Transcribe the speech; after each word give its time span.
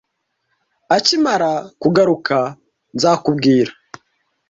Akimara 0.95 1.51
kugaruka, 1.81 2.37
nzakubwira. 2.95 3.71